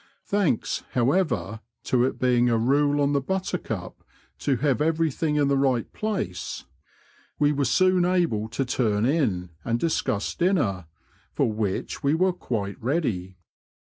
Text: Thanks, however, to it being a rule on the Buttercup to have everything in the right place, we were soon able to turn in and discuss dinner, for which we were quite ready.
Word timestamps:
Thanks, 0.25 0.81
however, 0.93 1.59
to 1.83 2.05
it 2.05 2.17
being 2.17 2.49
a 2.49 2.57
rule 2.57 2.99
on 3.01 3.13
the 3.13 3.21
Buttercup 3.21 4.03
to 4.39 4.55
have 4.57 4.81
everything 4.81 5.35
in 5.35 5.47
the 5.47 5.59
right 5.59 5.93
place, 5.93 6.65
we 7.37 7.51
were 7.51 7.65
soon 7.65 8.03
able 8.03 8.49
to 8.49 8.65
turn 8.65 9.05
in 9.05 9.51
and 9.63 9.79
discuss 9.79 10.33
dinner, 10.33 10.87
for 11.33 11.51
which 11.53 12.01
we 12.01 12.15
were 12.15 12.33
quite 12.33 12.81
ready. 12.81 13.37